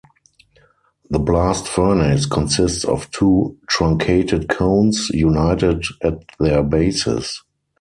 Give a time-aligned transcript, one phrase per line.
[1.11, 7.43] The blast furnace consists of two truncated cones, united at their bases.